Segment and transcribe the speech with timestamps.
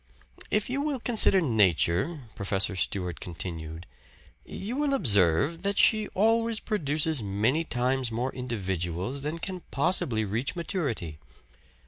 [0.49, 3.85] "If you will consider Nature," Professor Stewart continued,
[4.43, 10.55] "you will observe that she always produces many times more individuals than can possibly reach
[10.55, 11.19] maturity.